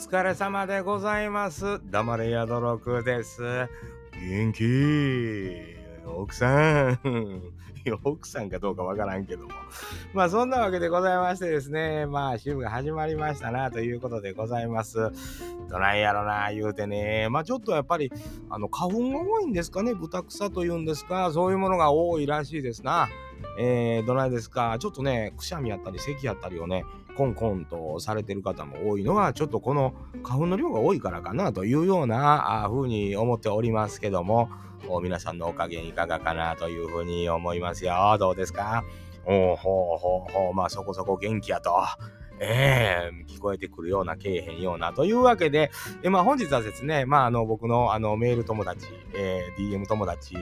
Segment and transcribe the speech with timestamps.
[0.00, 1.78] 疲れ様でございます。
[1.90, 3.42] 黙れやどろくです。
[4.18, 5.76] 元気？
[6.06, 7.42] 奥さん。
[8.02, 9.50] 奥さんかどうかわからんけども。
[10.14, 12.06] まあそんなわけでございましてですね。
[12.06, 15.10] まあ週が始まりましたなということでございます。
[15.68, 17.28] どないやろな言うてね。
[17.28, 18.10] まあちょっとやっぱり
[18.48, 19.92] あの花粉が多いんですかね。
[19.92, 21.30] 豚草というんですか。
[21.30, 23.10] そういうものが多いらしいですな。
[23.58, 24.76] えー、どないですか。
[24.78, 26.84] ちょっとね、くしゃみやったり咳やったりをね、
[27.20, 29.92] コンコンとされてる方も多いのは、ちょっとこの
[30.22, 34.48] 花粉の量が多いからかなというような風に思っておりますけども、
[35.02, 38.16] 皆さんのお加減いかがかなというふうに思いますよ。
[38.18, 38.84] どうですか？
[39.26, 41.74] おうほうほうほう、まあそこそこ元気やと。
[42.42, 44.94] ええー、聞こえてくるような、けえへんような。
[44.94, 45.70] というわけで、
[46.02, 50.36] えまあ本日はですね、まああの僕のあのメール友達、えー、DM 友達、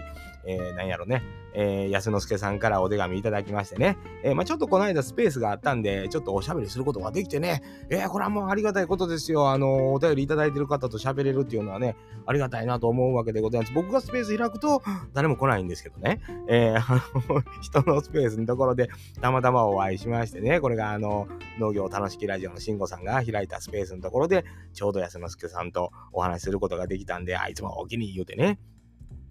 [0.45, 1.23] えー、なんやろね、
[1.55, 9.50] えー、安之助さんからお手紙いただきましてね、えー、まあちょっとこの間スペースがあったんで、ちょっとおしゃべりすることができてね、えー、これはもうありがたいことですよ。
[9.50, 13.72] あの、お便りいただいてる方と喋れるっていうのはね、ありがたいなと思うわけでございます。
[13.72, 18.89] 僕がスペース開くと、誰も来ないんですけどね、えー、あの、人のスペースのところで
[19.20, 28.58] たまたまお会いしましてね、これがあの、農業楽しきラジオの慎吾さんが開いたスペースのところで、ちょうど安之助さんとお話しすることができたんで、あいつもお気に言うてね、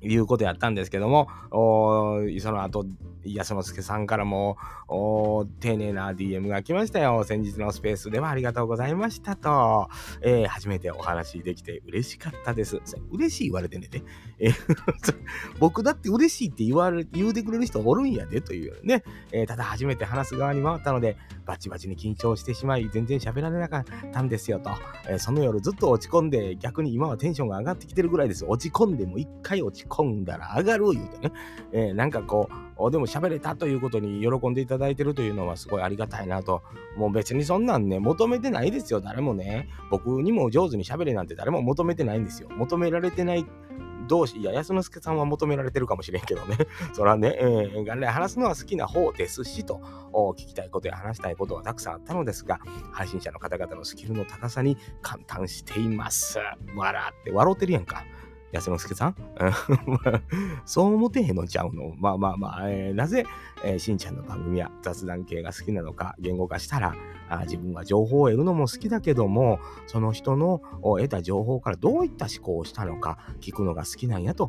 [0.01, 2.85] いうことやったんですけども、その後、
[3.25, 4.57] 安之助さんからも
[5.59, 7.23] 丁寧な DM が来ましたよ。
[7.23, 9.89] 先日のスペースではありがとうございましたと、
[10.21, 12.79] えー、初めてお話できて嬉しかったです。
[13.11, 14.03] 嬉しい言われてねて、
[14.39, 14.53] えー、
[15.59, 24.69] 僕だって嬉しいって言われ言うてくれる人おるんやでというね、えー、ただ初めて話す側に回ったので、バチバチに緊張してしまい、全然喋られなかったんですよと、
[25.09, 28.45] えその夜ずっと落ち込んで、逆に今はテンションが上がってきてるぐらいです。
[28.45, 31.33] 落ち込んでも一回落ち込んだら上がる言うてね、
[31.71, 32.49] えー、なんかこ
[32.80, 36.61] う、でも喋れたということに喜んでいただいてるというのはすごいありがたいなと。
[36.95, 39.69] もう別にそんなんね、求めてないですよ、誰もね。
[39.89, 42.49] 僕にも上手に喋れなんて誰も求めてないんですよ。
[42.49, 43.45] 求められてない
[44.08, 46.58] 同士、いや、安之助さんは求められてるかもしれんけどね。
[46.93, 49.81] そらね、えー、元来話すのは好きな方ですしと、
[50.11, 52.59] 聞きたいことや話したいことはたくさんあったのですが、
[52.92, 56.39] 配信者の方々のスキルの高さに感嘆しています。
[56.75, 58.04] 笑って、笑ってるやんか。
[58.52, 59.15] 安之助さん？
[60.65, 61.93] そう思てへんのちゃうの？
[61.97, 63.25] まあまあまあ、えー、なぜ、
[63.63, 66.95] えー、しんちゃんの番組や雑談系が好きなのか言語化したら
[67.30, 74.47] あ自分は情報を得るのも好きだけどもその人の得た情報からどういった思考をしたのか聞くのが好きなんやと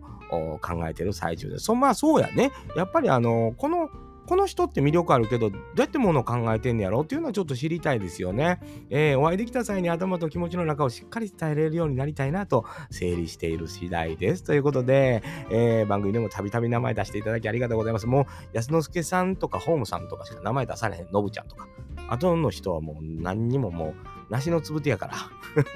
[0.60, 1.64] 考えてる最中です。
[1.64, 2.53] そまあそうやね。
[2.76, 3.91] やっぱりあのこの
[4.28, 8.61] この人って魅力あるけど、どうやってものを考えてんねやろっていうのはちょっと知りたいですよね。
[8.91, 14.44] えー、お会いできた際に頭と気持ちの中をしっかり伝えれるようになりたいなと整理している次第です。
[14.44, 18.06] ということで、えー、番組でもたびたび名前出していただきありがとうございます。
[18.06, 21.67] もう、安之助さんとかホームさんとかしか名前出されへん、のぶちゃんとか。
[22.11, 25.15] あとの人はもう何にももう、梨のつぶてやから。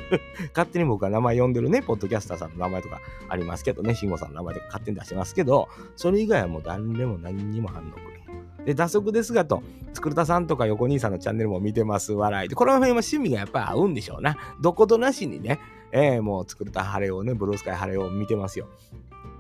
[0.55, 8.22] 勝手に僕が名前呼んでるね、ポッドキャスターさんの名前とかありますけどね、慎吾さんの名前とか勝手に出してますけど、それ以外はもう誰でも何にも反応くれ。
[8.65, 9.63] で、打足ですがと、
[9.93, 12.49] つくるたさんとか横兄さんのチャンネルも見てます、笑い。
[12.49, 14.37] で、この辺は趣味がやっぱ合うんでしょうな。
[14.61, 15.61] どことなしにね、
[15.93, 18.69] えー、もうつくるた晴れをね、ブルースカイ晴れを見てますよ。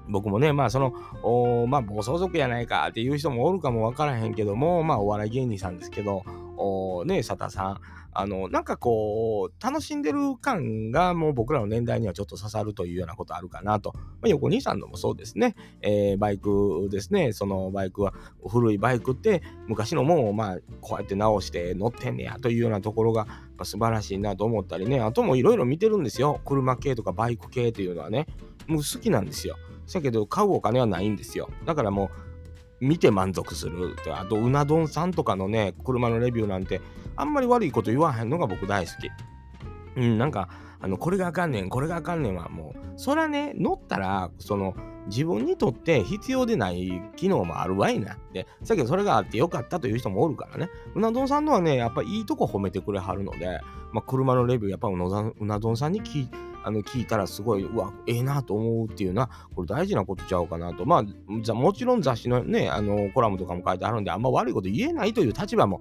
[0.08, 6.24] 僕もね、まあその、おまあ暴走族やないかっていう人もおるかもわからへんけども、まあお笑い芸人さんですけど、
[6.56, 7.80] おね、佐田さん、
[8.14, 13.92] あの、なんかこう、楽しんでる感がもう僕らの年代にはちょっと刺さるというようなことあるかなと。
[13.94, 15.54] まあ、横兄さんのもそうですね。
[15.80, 17.32] えー、バイクですね。
[17.32, 18.12] そのバイクは、
[18.46, 23.26] 古いバイクって昔のもんをまあ、こうやって直して乗ってんねやというようなところが
[23.62, 25.00] 素晴らしいなと思ったりね。
[25.00, 26.40] あともいろいろ見てるんですよ。
[26.44, 28.26] 車系とかバイク系というのはね。
[28.66, 29.56] もう好きなんですよ。
[29.92, 31.50] だけど買うお金はないんですよ。
[31.64, 32.32] だからもう、
[32.82, 33.94] 見て満足する。
[34.12, 36.80] あと、うな丼さんとかのね、車のレビューなんて、
[37.16, 39.10] あんまり悪いこと言わへんのが僕大好き。
[39.96, 40.48] うん、なんか、
[40.80, 44.74] あの、これがあかんねん、これがあかんねんはもう、そらね、乗ったら、その、
[45.06, 48.46] 自分にとって必要でない機能もあるわいなって。
[48.62, 50.70] さっきそれがあってよかったという人もおるからね。
[50.94, 53.60] うな丼さんのはね、やっぱいいとこ褒めてくれはるので、
[53.92, 56.28] まあ、車のレビュー、やっぱうな丼さんに聞い、
[56.64, 60.86] あの聞いたらすごい、うわ、ええなと思うっていうのは、これ大事なことちゃうかなと。
[60.86, 65.80] まあ、もちろん雑誌のね、あのコラムとかも書いてあるんで、あんま悪いこと言えないという立場も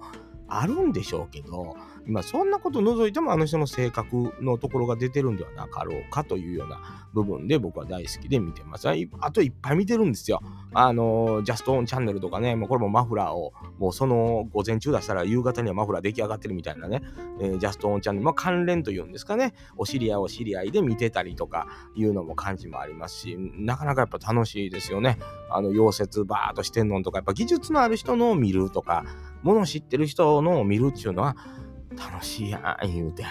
[0.60, 1.76] あるんでしょうけど、
[2.06, 8.88] 今そんなこと除いてもあの人の性格のところが出てるんではなかろうかというような部分で僕は大好きで見てます。
[8.88, 10.40] あといっぱい見てるんですよ。
[10.74, 17.02] あの、ジャストオンチャンネルとかね、もうこれもマフラーをもうその午前中出したら夕方にはマフラー出来上がってるみたいなね、
[17.40, 25.18] えー、ジャストオンチャンネル、まあ関連というんですかね、お知り合いお知り合いで見てたりとかいうのも感じもありますし、なかなかやっぱ楽しいですよね。
[25.50, 29.04] あの、溶接バーっとしてんのとか、やっぱ技術のある人のを見るとか、
[29.42, 31.36] ものを知ってる人のを見るっていうのは、
[31.96, 33.24] 楽しいやん言うて、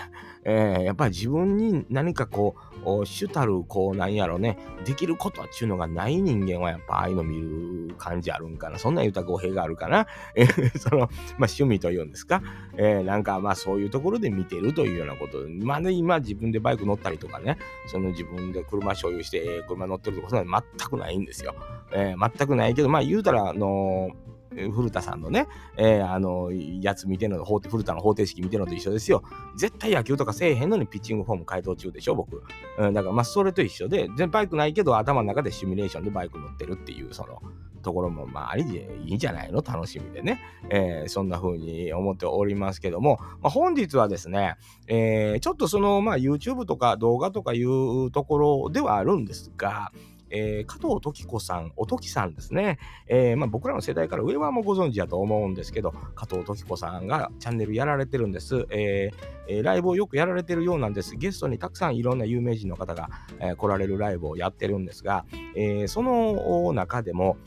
[0.44, 2.56] えー、やっぱり自分に何かこ
[2.86, 8.80] う主たるこうなんやろねできることっていうのがない人間はやっぱああいうの見る感じあるんかな。
[8.80, 10.46] そんなん言うた語弊があるかな、え、
[10.78, 11.08] そのまあ
[11.40, 12.42] 趣味というんですか、
[12.78, 15.38] えー、なんかまあそういうところで見てるというようなこと。
[15.64, 21.56] まあね今自分でバイク乗ったりとかねその自分で車所有して、車乗ってるとかそんなの全くないんですよ、
[21.94, 24.31] えー、全くないけどまあ言うたらあのー
[24.74, 29.24] 古田さんのね、えー、あの、やつ見てるの、古田の方程式見てるのと一緒ですよ。
[29.56, 32.44] 絶対野球とかせえへんのにピッチングフォーム改造中でしょ、僕。
[32.78, 37.42] うん、だからまあそれと一緒で、全バイクないけど頭の中でシミュレーションでバイク乗ってるっていう、その、
[37.82, 39.64] ところも、まあ、ありでいいんじゃないの？
[39.64, 40.40] 楽しみでね。
[40.70, 44.56] えー、そんな風に思っておりますけども、まあ、本日はですね、
[44.88, 49.92] えー、ちょっとその、まあ、YouTube とか動画とかいうところではあるんですが、
[50.32, 52.80] えー、加藤時子さん、おときさんですね。
[53.08, 58.66] えー、まあ、僕らの世代から上はもうご存知だと思うんですけど、加藤時子さんがチャンネルやられてるんです。
[58.70, 61.16] えー、ライブをよくやられてるようなんです。
[61.16, 65.26] ゲストにたくさんいろんな有名人の方が、え来られるライブをやってるんですが、
[65.56, 67.38] えその中でも、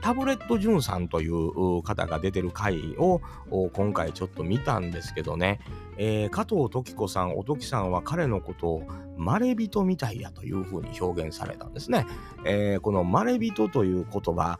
[0.00, 3.20] タブレットジュンさんという方が出てる回を
[3.72, 5.60] 今回ちょっと見たんですけどね、
[5.96, 8.82] えー、加藤時子さん、おときさんは彼のことを
[9.16, 12.06] まれびとみたいやというふうに表現されたんですね。
[12.44, 14.58] えー、このまれびとという言葉、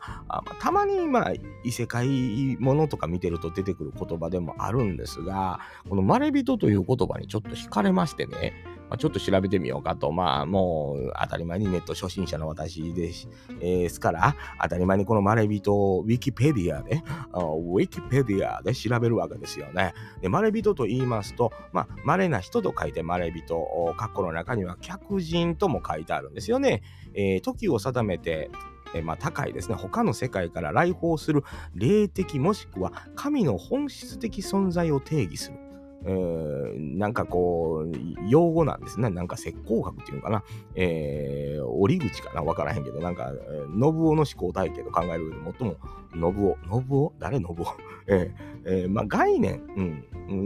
[0.59, 1.33] たまにまあ
[1.63, 5.59] 異世界ものとか見てると出てくる言葉でもあるんですが、
[5.89, 8.53] このまれびとという言葉にちょっと惹かれましてね、
[8.91, 13.29] まあ、ちょっと調べてみようかと、まあもう当たり前にネット初心者の私です,、
[13.61, 17.01] えー、すから、当たり前にこのまれびとをウィキペディアで、
[17.33, 19.93] ウィキペディアで調べるわけですよね。
[20.19, 26.83] で、まれびとと言いますと、まあ、稀な人と書いてまれびと、括弧の中には客人とも書いてあるんですよね。
[27.13, 28.51] えー、時を定めて、
[28.93, 31.45] えまあ、高いですね他の世界から来訪する
[31.75, 35.70] 霊的もしくは神の本質的存在を定義する。
[36.05, 37.91] えー、なんかこう、
[38.29, 39.09] 用語なんですね。
[39.09, 40.43] なんか石膏学っていうのかな。
[40.75, 42.41] えー、折口かな。
[42.41, 43.31] わからへんけど、なんか、
[43.69, 45.75] 信夫の思考体系と考える上で最も、
[46.13, 47.13] 信夫、信夫？
[47.19, 47.65] 誰信夫？
[48.07, 50.03] えー、えー、まあ概念、うん、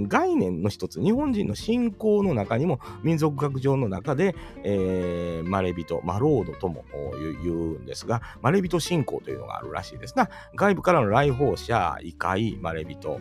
[0.07, 6.83] 概念の一つ、日本人の信仰の中にも、民族学上の中で、えー、マレビト、マロードとも
[7.43, 10.29] 言うんですが、マレビト信仰というのがあるらしいですが。
[10.55, 13.19] 外部からの来訪者、異界、マレビト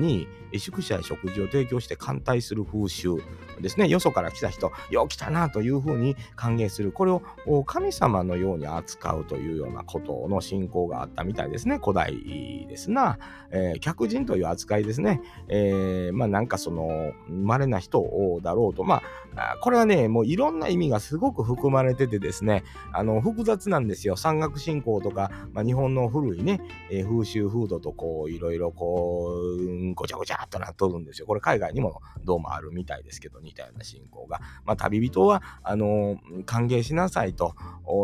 [0.00, 0.26] に、
[0.56, 3.16] 宿舎や食事を提供して歓待する風習
[3.60, 3.88] ですね。
[3.88, 6.92] よそから来た人、よう来たなというふうに歓迎する。
[6.92, 11.78] これを神様のように扱うというようなことの信仰があったみたいですね。
[11.78, 13.18] 古代ですな。
[13.50, 15.20] えー、客人という扱いですね。
[15.48, 18.04] えー、まあなんかその、稀な人
[18.42, 18.84] だろうと。
[18.84, 19.02] ま
[19.36, 24.16] あ、これはね、もういろんな意味がすごく含まれててですね、あの、複雑なんですよ。
[24.16, 26.60] 山岳信仰とか、まあ、日本の古いね、
[26.90, 31.26] えー、風習風土とこう、いろいろこう、ごちゃごちゃっとなっとるんですよ。
[31.26, 34.40] これ海外にもどうもあるみたいですけど、似たような信仰が。
[34.64, 37.54] まあ、旅人は、あの歓迎しなさいと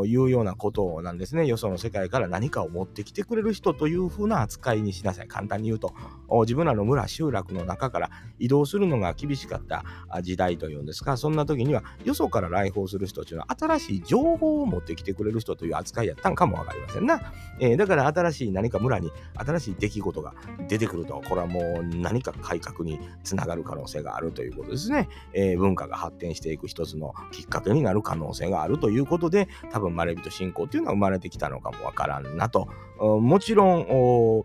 [0.06, 1.46] いうようなことなんですね。
[1.46, 5.28] よその世界から何かを持ってきてくれる人というふうな扱いにしなさい。
[5.28, 5.94] 簡単に言うと、
[6.42, 9.84] 自分らの村、集落の中から移動するのが厳しかった
[10.22, 17.32] 時代というんですか、そんな時には、よそから来訪する人というのは、新しい情報を持ってきてくれる人という扱いやったんかもわかりませんな。
[17.58, 20.34] えー、だから新しい何か村に新しい出来事が
[20.68, 25.08] 出てくると、これはもう何か改革につながる可能性があるということですね。
[25.32, 32.68] えー、文化が発展していく一つのきっかけになる可能性があるということで、多分まれびと信仰っていうのは生まれてきたのかもわからんなと。
[32.98, 34.44] もちろん、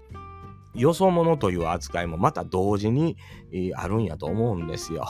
[0.73, 3.17] よそ者という扱いもまた同時に、
[3.75, 5.05] あるんやと思うんですよ。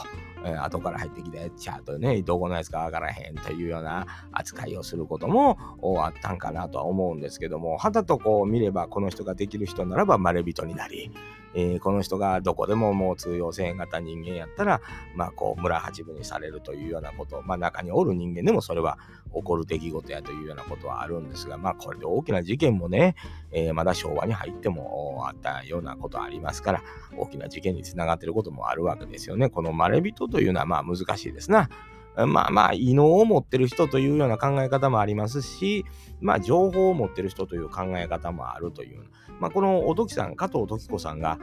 [0.45, 5.57] えー、後から入ってきたやつちゃとね、どこのやつかわからへんというような扱いをすることも
[6.03, 11.11] あったんかなとは思うんですけども、肌とこう見ればこの人ができる人ならばまれびとになり、
[11.55, 14.81] えー、この人がどこでももう通用せん型人間やったら、
[15.15, 18.97] まあこう村八分にされるというようなこと、まあ中におる人間でもそれは
[19.33, 23.15] 起こる出来事やというようなことはあるんですが、まあこれで大きな事件もね、
[23.51, 26.83] えー、まだ昭和に入ってもあったようなことありますから、
[27.17, 29.49] 大きな事件につながってることもあるわけですよね。
[29.49, 31.69] このまれびとというのはまあ難しいですな。
[32.17, 35.85] まあまあ、異能を持ってる人というような考え方もありますし、
[36.21, 39.03] まあ、情報を持ってる人という考え方もあるという。
[39.39, 41.39] まあ、このおときさん、加藤時子さんが、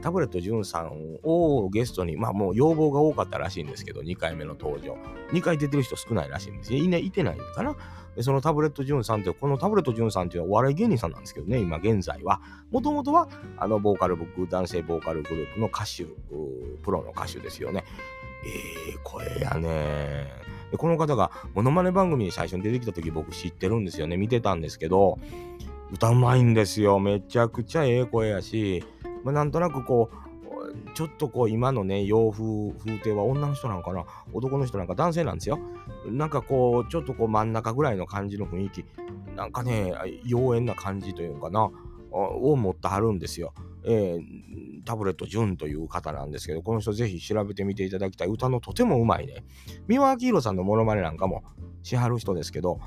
[0.00, 4.96] タブレット潤さんをゲストに、まあもう要望が多かったらしいんですけど、2回目の登場。
[5.32, 6.82] 2回出てる人少ないらしいんですよ。
[6.82, 7.76] い,、ね、いてないのかな
[8.16, 12.40] でそのタブレット潤さんって、このタブレット潤さんっていうのはお笑い芸人さんなんですけどね、今現在は。
[12.70, 16.04] もともとは、あの、ボーカル僕、男性ボーカルグループの歌手、
[16.82, 17.84] プロの歌手ですよね。
[18.44, 20.26] ええー、声やね
[20.70, 25.18] でこの方がモノマネ番組に最初に出てきた時僕知ってるんですよね見てたんですけど
[25.94, 28.84] 歌うまいんですよめちゃくちゃええ声やし、
[29.22, 35.60] まあ、なんとなくこうちょっとこう今のね洋風風景は女の人なんかな男の人なんか男性なんですよ
[36.06, 38.84] なんかこうちょっとこう真ん中ぐらいの感じの雰囲気
[39.36, 39.92] なんかね
[40.26, 41.70] 妖艶な感じというかな
[42.14, 43.52] を持ってはるんですよ。
[43.86, 48.28] えー、タブレット純という方なんですけど、この人ぜひ調べてみていただきたい。
[48.28, 49.44] 歌のとてもうまいね。
[49.88, 51.42] 三輪明宏さんのモノマネなんかも
[51.82, 52.78] しはる人ですけど、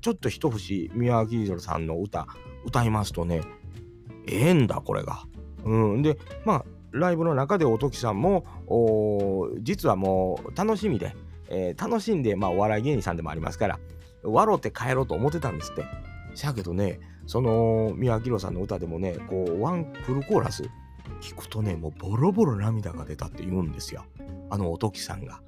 [0.00, 2.26] ちょっと一節三輪明宏さんの歌、
[2.64, 3.42] 歌いますとね、
[4.26, 5.24] ええんだ、これが。
[5.64, 6.02] うん。
[6.02, 8.44] で、まあ、ライブの中でおときさんも、
[9.60, 11.14] 実はもう楽しみで、
[11.48, 13.78] えー、楽しんで、まあ、お笑い芸人さんでもありますから、
[14.22, 15.84] 笑って帰ろうと思ってたんですって。
[16.34, 20.64] しゃけどね、その宮城さんの歌でもね、こう、ワンフルコーラス
[21.20, 24.04] 聞くとね、もうボロボロ涙が出たって言うんですよ。
[24.50, 25.40] あのおときさんが。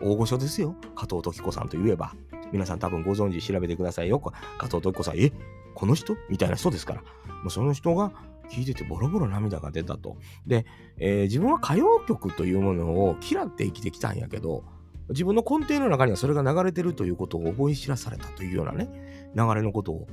[0.00, 0.74] 大御所ですよ。
[0.96, 2.14] 加藤時子さんといえば。
[2.52, 4.20] 皆さん多分ご存知調べてくださいよ。
[4.20, 4.32] 加
[4.66, 5.32] 藤時子さん、え？
[5.74, 6.16] この人？
[6.28, 7.00] みたいな人ですから。
[7.00, 7.06] も
[7.46, 8.12] うその人が
[8.50, 10.18] 聞いててボロボロ涙が出たと。
[10.46, 10.66] で、
[10.98, 14.64] えー、自分は歌謡曲というものを嫌って生きてきたんやけど、
[15.08, 20.06] 自分の根底の中にはそれが流れてるということを思い知らされたというようなね、流れのことを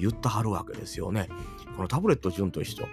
[0.00, 1.28] 言ったはるわけですよね。
[1.76, 2.86] このタブレット順と一緒、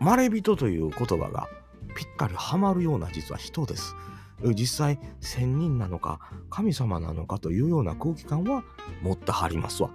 [0.00, 1.48] まれびとという言葉が
[1.94, 3.94] ぴったりはまるような実は人です。
[4.42, 8.62] 実際、仙人なのか神様なのかというような空気感は
[9.02, 9.90] 持ってはりますわ。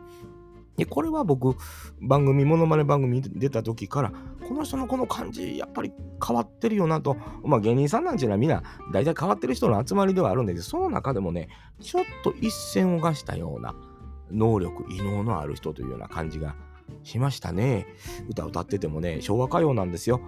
[0.77, 1.55] で、これは僕、
[2.01, 4.11] 番組、ものまね番組出た時から、
[4.47, 5.91] この人のこの感じ、やっぱり
[6.25, 13.75] 変わってるよなと、まあ芸人さんなんていうのはみんな大体変わってる人の集まりではあるんだけど、その中でもね、ちょっと一線を画したような
[14.31, 16.55] 能力、異能のある人というような感じが
[17.03, 17.85] しましたね。
[18.29, 20.21] 歌歌っててもね、昭和歌謡なんですよ。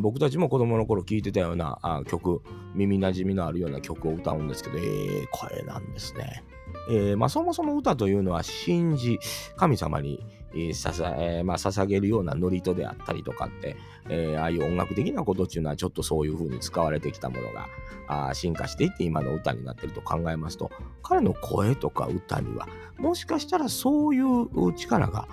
[0.00, 2.42] 僕たちも子供の頃聴いてたような曲、
[2.74, 6.44] 耳なじみのあるような曲を歌うんですけど、ええー、声なんですね。
[6.90, 9.18] えー、まあ、そもそも歌というのは信じ
[9.56, 13.76] 神様に、えーささえー、まあ、捧げるような祝詞であったりとかって、
[14.08, 17.68] えああいう音楽的なことっていうのはちょっとそういう風に使われてきたものが
[18.08, 20.70] あ進化していって今の歌になってると考えますと
[21.02, 25.28] 彼の声とか歌にはもしかしたらそういう力が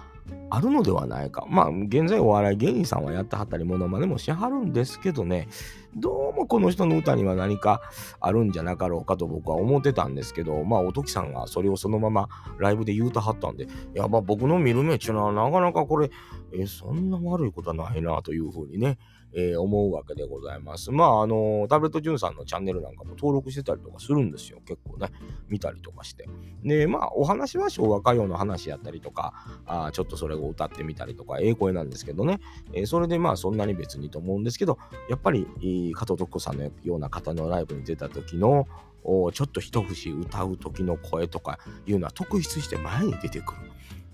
[0.49, 1.45] あるのではないか。
[1.49, 5.47] まあ、現在お笑い芸人さんはやってはったり、ものまねもしはるんですけどね、
[5.95, 7.81] どうもこの人の歌には何か
[8.19, 16.09] あるんじゃなかろうかと僕は思ってたんですけど、まあ、おときさんがそれをそのままライブで言うたはったんで、いや、まあ僕の見る目っていうのはなかなかこれ、
[16.53, 18.97] えそんな悪いことはないなというふうにね、
[19.33, 20.91] えー、思うわけでございます。
[20.91, 24.59] まあ、あのタブレットジュンさんのチャンネルなんかも登録してたりとかするんですよ。
[24.65, 25.09] 結構ね。
[25.47, 26.27] 見たりとかして。
[26.63, 29.33] で、まあ、お話は昭和歌謡の話やったりとか、
[29.65, 32.39] あちょっとそれを歌ってみたりとか、ええ声なんですけどね。
[32.73, 34.77] えー、それでまあ、そんなに別にと思うんですけど、
[35.09, 35.47] やっぱり、
[35.95, 38.67] 加藤徳子さんのような方のライブに出た時の、
[39.03, 43.61] おちょっと一節歌う時の声とかいうのは特筆して前に出てくる。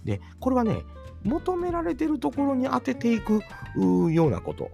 [0.04, 0.84] で、これはね、
[1.24, 3.42] 求められてるところに当てていく
[4.12, 4.70] ようなこと。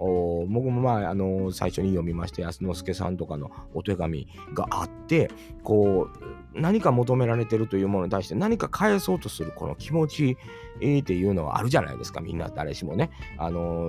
[0.49, 5.31] 僕もまあ、あの、最初に読みまして、安之助さんとかのお手紙があって、
[5.63, 6.09] こ
[6.53, 10.37] う、何か求められてるというものに対して何か返そうとするこの気持ち
[10.77, 12.19] っていうのはあるじゃないですか。
[12.19, 13.09] みんな誰しもね。
[13.37, 13.87] あの、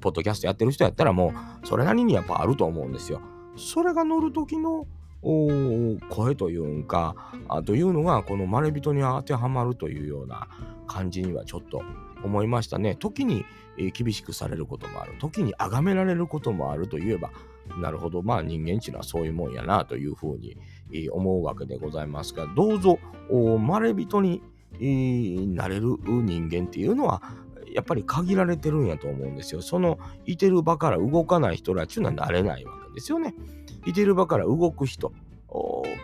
[0.00, 3.20] ポッドキャストやってる人やったらもう、それなりにやっぱあると思うんですよ。
[3.56, 4.86] それが乗る時の
[5.22, 7.14] 声というか
[7.48, 10.48] あというのがこのまれびとに当てはまるというような
[10.88, 11.82] 感じにはちょっと
[12.24, 12.94] 思いましたね。
[12.96, 13.44] 時に、
[13.78, 15.14] えー、厳しくされることもある。
[15.18, 17.30] 時に崇められることもあるといえば、
[17.80, 20.56] なるほど、まあ人間っていうのはそういうもんやなというふうに、
[20.92, 22.98] えー、思うわけでございますが、どうぞ、
[23.58, 24.42] まれびとに、
[24.80, 27.22] なれる人間っていうのは、
[27.74, 29.62] やっぱり限られてるんやと思うんですよ。
[29.62, 33.34] そのいてる場から動かない人らっていうのはなれないわけですよね。
[33.86, 35.12] いてる場から動く人、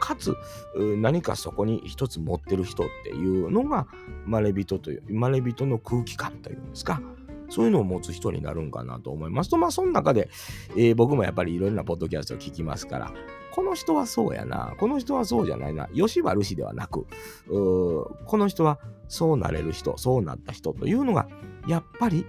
[0.00, 0.36] かつ
[0.76, 3.86] 何かそこに一つ持ってる人っていうのが
[4.26, 7.00] まれびとというまれびとの空気感というんですか
[7.48, 10.28] そういうのを持つ人になるんかなと思いますとまあその中で、
[10.76, 13.12] えー、僕もやっぱりいろいろなポッドキャストを聞きますから
[13.52, 17.06] この人はそうやなこの人はそうじゃないな吉原氏ではなく
[17.48, 18.78] この人は
[19.08, 21.28] そうなれる人そうなった人というのが
[21.66, 22.26] やっぱり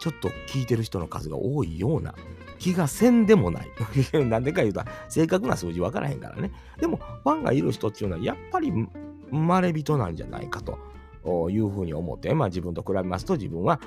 [0.00, 2.14] ちょっと聞いてる人の数が多いような
[2.58, 3.68] 気がせんでもない。
[4.26, 6.52] なんでか言うと、正確な数字分からへんからね。
[6.78, 8.88] でも、ファンがいる人っていうのは、やっぱり生、
[9.32, 13.80] まれびとなんじゃないかというふうに思って、まあ自分と比べますと、自分は、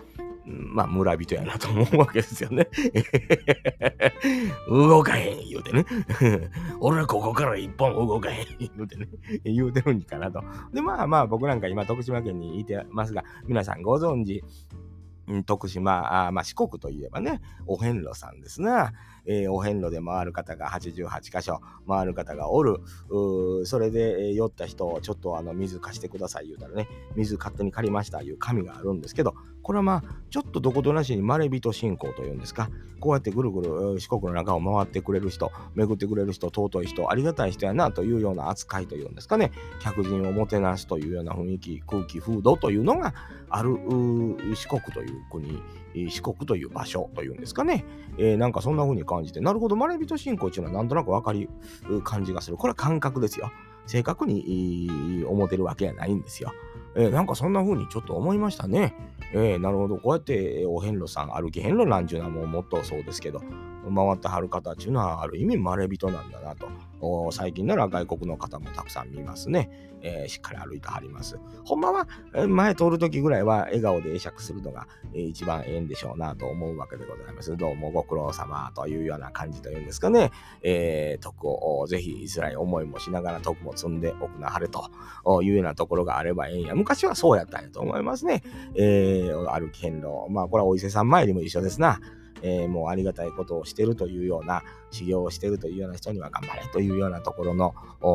[0.46, 2.68] まあ、村人やなと思うわけですよね。
[4.68, 5.86] 動かへん言うてね。
[6.80, 9.08] 俺はここから一本動かへん言うてね。
[9.46, 10.44] 言うてるんかなと。
[10.74, 14.44] で、まあまあ僕なんか今徳島県にいてますが、皆さんご存知、
[15.46, 18.92] 徳島、あまあ、四国といえばね、お遍路さんですな。
[19.26, 22.82] えー、お遍路で回る方が88箇所回る方がおる。
[23.66, 39.52] それで、えー、酔った人をちょっとあの水貸してください言うたらね、水勝手に借りましたいう紙があるんですけど、これはまあ、ちょっとどことなしにまれびと信仰というんですか、こうやってぐるぐる四国の中を回ってくれる人、巡ってくれる人、尊い人、ありがたい人やなというような扱いというんですかね、
[39.82, 43.14] 客人をもてなすというような雰囲気、空気、風土というのが
[43.50, 43.78] ある
[44.54, 45.62] 四国という国、
[46.10, 47.86] 四国という場所というんですかね、
[48.18, 51.50] えー、なんかそんな風に感じて、なるほど、まれびと信仰っていうのはなんとなくわかる
[52.04, 52.58] 感じがする。
[52.58, 53.52] これは感覚ですよ。
[53.86, 56.54] 正確に思ってるわけやないんですよ。
[56.96, 58.96] えー、なんかそんな風にちょっと思いましたね。
[59.34, 59.98] えー、なるほど。
[59.98, 63.42] こうやってお遍路さん、歩き遍路なんちゅうのはもうもっとそうですけど、
[63.84, 66.68] 回ってはる方っていうのはある意味まれびとなんだなと。
[67.32, 69.70] 最近なら外国の方もたくさん見ますね。
[70.06, 71.40] えー、しっかり歩いてはります。
[71.66, 72.08] ほんまは
[72.48, 77.56] 前通るときぐらいは笑顔で会釈するのが、一番ええんでしょうなと思うわけでございます。
[77.56, 80.32] どうもご苦労様というような感じというんですかね。
[80.62, 84.90] えー、徳をぜひ辛い思いもしながら徳も積んでおくなはれと
[85.42, 86.76] いうようなところがあればええんや。
[86.76, 88.44] 昔はそうやったんやと思いますね。
[88.76, 90.30] えー、歩き遍路。
[90.30, 92.00] まあこれはお伊勢さん参りも一緒ですな。
[92.44, 97.74] えー、もうありがたいことをしてるというような、修行をしてるというような人には頑張れというようなところの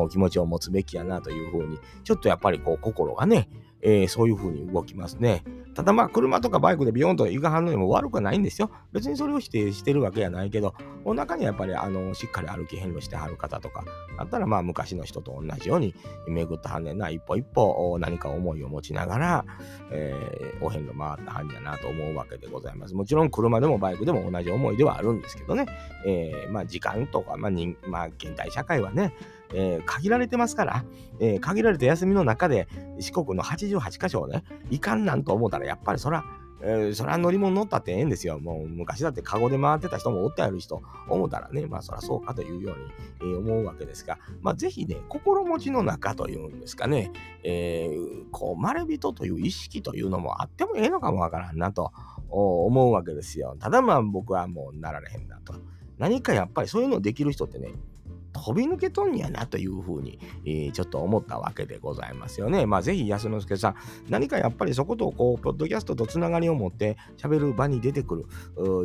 [0.09, 3.49] 気持ちを持つべきやなというふうに、ちょっとやっぱりこう心がね、
[3.81, 5.43] えー、そういう風に動きますね。
[5.75, 8.69] ただまあ、車とかバイクでビヨンと行かはんのにも悪くはないんですよ。
[8.91, 10.73] 別にそれを否定してるわけやないけど、
[11.05, 13.85] お中にはやっぱりあのしっかり歩き遍路してはる方とか、
[14.17, 15.95] あったらまあ昔の人と同じように
[16.27, 19.45] 巡ったはんねんな、一歩一歩何か思いを持ちながら、
[19.91, 22.95] えー、お遍路回ったはんやなと思うわけでございます。
[22.95, 25.65] もちろん車でもバイクでも同じ思いではあるんですけどね、
[26.05, 29.13] えー、まあ時間とか、まあ人、まあ、現代社会はね、
[29.53, 30.83] えー、限られてますから、
[31.19, 32.67] えー、限られた休みの中で
[32.99, 36.23] 四国の88箇所をね、いかんなんと思ったら、やっぱりそら、
[36.61, 38.39] えー、それは乗り物乗ったってええんですよ。
[38.39, 42.75] もう昔だってカゴで回ってた人もおってやる人思ったらね、まあそりゃそうかというよ
[43.21, 47.11] うに、えー、思うわけですが、まあぜひね、心持ちの中というんですかね、
[47.43, 51.93] えー、こう、まれびとという意識というのもあってもええのかもわからんなと
[52.29, 53.55] 思うわけですよ。
[53.59, 55.53] ただまあ僕はもうなられへんなと。
[55.97, 57.73] 何かやっぱりそういうのできる人ってね、
[58.39, 62.65] 飛び抜けとんやなというふうに、えー、ちょっと思ったわけでございますよね。
[62.65, 63.75] まあぜひ安之助さん、
[64.07, 68.25] 何かやっぱりそことこう、ポッドキャストとつながりを持って喋る場に出てくる、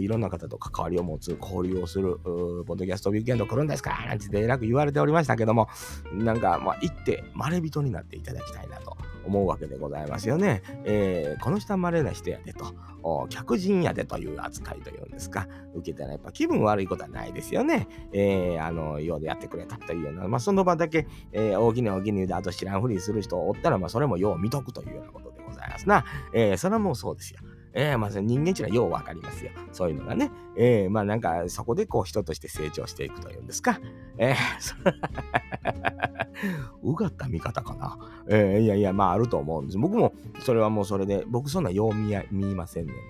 [0.03, 5.69] いろんな方と関わりを持つ、交流をする、ポッドキャストウィークエンド来るんですかなんてえらく言われておりましたけども、
[6.13, 8.97] なんかまあ行ってまれびとになっていただきたいなと。
[9.27, 10.63] 思うわけでございますよね。
[10.85, 12.75] えー、この人は稀な人やでと、
[13.29, 17.89] 客人やでという扱いというんですか、受けたらやっぱ気分悪いことはないですよね。
[18.13, 26.05] えー、あの、ようでやってくれたというような、まあ、その場だけ、えー、大きな大きにで、あと知らんふりする人おったら、まあ、それもよう見とくというようなことでございますな。
[26.33, 27.41] えー、それはもうそうですよ。
[27.75, 29.51] えー、まあ、人間っていうのはようわかりますよ。
[29.73, 30.31] そういうのがね。
[30.57, 33.81] えー、まあなんかそこでこう人として成長していくというんですか。
[34.17, 34.37] えー、
[36.83, 37.99] うがった見方かな。
[38.29, 39.79] えー、いやいや、まああると思うんです。
[39.79, 43.03] 僕もそれはもうそれで、僕そんなよう見見ませんねんね。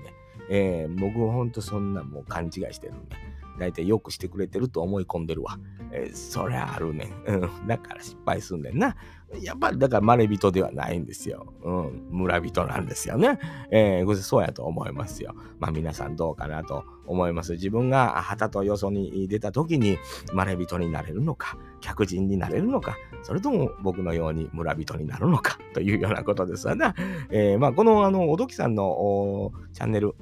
[0.49, 3.17] えー、僕ほんとそんなもう勘違いしてるんで。
[3.59, 5.59] 大体よくしてくれてると思い込んでるわ。
[5.93, 7.11] えー、そりゃあるねん。
[7.27, 7.67] うん。
[7.67, 8.97] だから失敗すんねんな。
[9.43, 11.53] やっぱりだからまれ人ではないんですよ。
[11.63, 12.07] うん。
[12.11, 13.39] 村人なんですよね。
[13.71, 15.35] えー、そうやと思いますよ。
[15.59, 17.53] まあ皆さんどうかなと思います。
[17.53, 19.99] 自分が旗とよそに出た時に
[20.33, 26.95] まれ人になれるのか、客人になれるのか、それとも僕のように村人になるのかというようなことですわな。
[27.31, 30.15] えー、まあこのあの、おどきさんのチャンネル、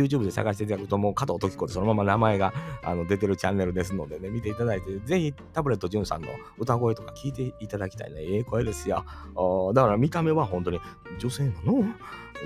[0.00, 2.52] YouTube で探していただくと、もう加藤時子でそのまま名前が
[2.82, 6.28] あの出てるチャンネルですのでね、見ていただいて、ぜひタブレット潤さんの
[6.58, 8.22] 歌声とか聞いていただきたいね。
[8.22, 9.04] ええ声ですよ。
[9.74, 10.80] だから見た目は本当に
[11.18, 11.84] 女性なの？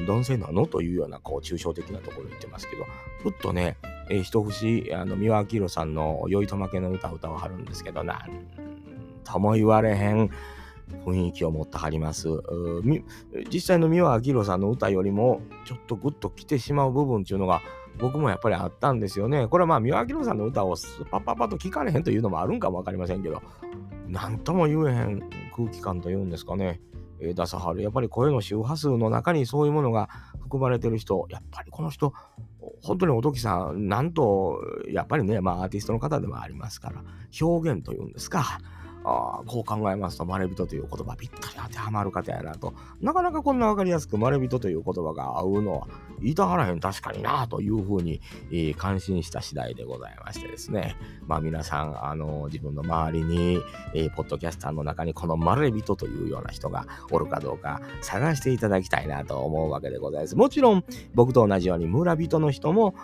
[0.06, 0.66] 男性なの？
[0.66, 2.84] というような、こう、抽象的なところ言ってますけど、
[3.22, 3.76] ふっとね、
[4.10, 8.18] えー、一節、あの、三輪明宏さんの酔いとまけの歌を歌わはるんですけど、なん
[9.24, 10.30] とも言われへん。
[11.04, 12.28] 雰囲気を持ってはります。
[13.52, 17.60] 実際の三輪明宏さんの歌よりもちょっとグッと来てしまう部分っていうのが
[17.98, 19.48] 僕もやっぱりあったんですよね。
[19.48, 20.76] これはまあ三輪明宏さんの歌を
[21.10, 23.42] パッパッパッと聞かれへんというのもあるんかもわかりませんけど、
[24.06, 26.80] なんとも言えへん空気感というんですかね。
[27.20, 27.82] えー、出さはる。
[27.82, 30.08] やっぱり声の周波数の中にそういうものが
[30.40, 32.12] 含まれてる人、やっぱりこの人、
[32.82, 37.02] 本当におときさん、なんと、やっぱりね、まあアーティストの方でもありますから、
[37.40, 38.60] 表現というんですか。
[39.08, 42.74] あこう考えますと、まれびとという言葉ぴったり当てはまる方やなと。
[43.00, 45.88] なかなかこんなわかりやすくまれびとという言葉が合うのは
[46.20, 50.96] 言いたがらへん確かになというふうに、えー、感心した次第でございましてですね。
[51.26, 53.60] まあ皆さん、あの自分の周りに、
[53.94, 60.36] えー、ポッドキャスターの中にこのまれびとというような人がおるかどうか探していただきたいなと思うわけでございます。
[60.36, 62.94] もちろん僕と同じように村人の人も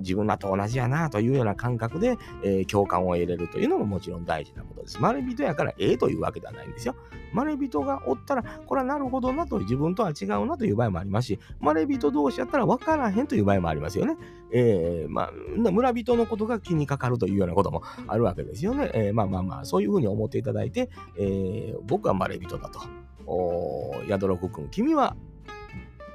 [0.00, 5.00] 自分らと同じやなというような感覚で、え、共感を得れるというのももちろん大事なことです。
[5.00, 6.94] まれびとやからええというわけではないんですよ。
[7.32, 14.16] まれびとがおったら、これはなるほどなと、自分とは違うなという場合もありますし、まれびと同士やったら分からへんという場合もありますよね。
[14.52, 15.32] えー、まあ、
[15.70, 18.90] 村人のことが気にかかるというようなこともあるわけですよね。
[18.94, 22.80] えー、まあまあまあ、そういうふうに思っていただいて、えー、僕はまれびとだと。
[23.26, 25.16] お宿六君、君は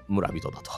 [0.07, 0.71] 村人だと。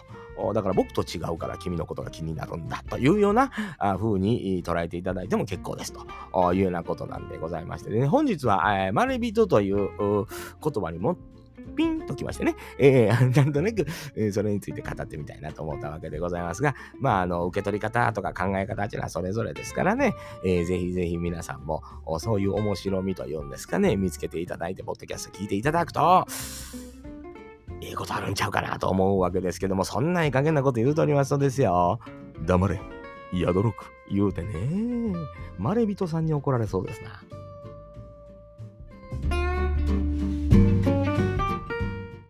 [0.54, 10.26] だから僕と違うから君のことが気になるんだというような風に捉えていただいても結構ですというようなことなんでございましてね、本日は、えー、まれびとという言
[10.84, 11.18] 葉にも
[11.76, 20.14] ピンときましてね、えー、 なんとなく、えー、それについて語ってみたいなと思ったわけでございますが、まあ、あの、受け取り方とか考え方っていうのはそれぞれですからね、
[20.46, 21.84] えー、ぜひぜひ皆さんも、
[22.20, 26.26] そういう面白みというんですかね、見つけていただいて、ポッドキャスト聞いていただくと、
[27.82, 32.00] いいことあるんちゃうかなと思うわけですけども、そんないい加減なこと言うとおりますとですよ。
[32.46, 32.80] 黙れ、
[33.34, 35.16] 宿ろく、言うてね、
[35.58, 37.24] まれびとさんに怒られそうですな。